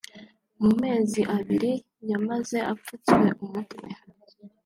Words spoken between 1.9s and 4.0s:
yamaze apfutswe umutwe